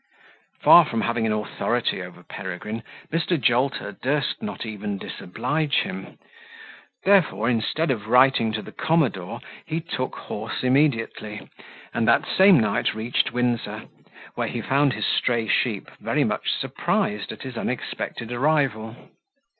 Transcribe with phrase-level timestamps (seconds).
[0.63, 2.81] Far from having an authority over Peregrine,
[3.13, 3.39] Mr.
[3.39, 6.17] Jolter durst not even disoblige him:
[7.03, 11.47] therefore, instead of writing to the commodore, he took horse immediately,
[11.93, 13.89] and that same night reached Windsor,
[14.33, 18.95] where he found his stray sheep very much surprised at his unexpected arrival.